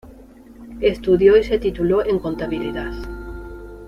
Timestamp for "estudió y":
0.79-1.43